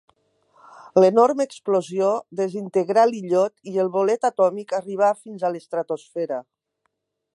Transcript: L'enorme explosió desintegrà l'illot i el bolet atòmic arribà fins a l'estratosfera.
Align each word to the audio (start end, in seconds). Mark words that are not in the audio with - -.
L'enorme 1.01 1.45
explosió 1.49 2.07
desintegrà 2.39 3.03
l'illot 3.11 3.71
i 3.73 3.77
el 3.85 3.93
bolet 3.99 4.27
atòmic 4.31 4.75
arribà 4.79 5.11
fins 5.21 5.45
a 5.45 5.53
l'estratosfera. 5.57 6.41